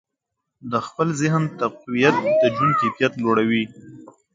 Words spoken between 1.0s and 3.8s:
ذهن تقویت د ژوند کیفیت لوړوي.